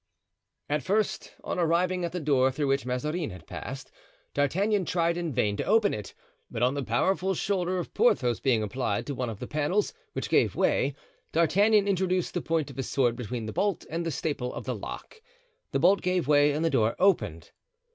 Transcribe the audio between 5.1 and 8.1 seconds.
in vain to open it, but on the powerful shoulder of